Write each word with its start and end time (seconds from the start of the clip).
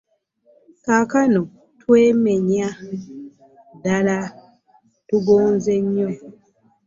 Kaakano 0.85 1.41
twemenye, 1.79 2.63
ddala 3.75 4.17
tugonze 5.07 5.73
nnyo 5.83 6.09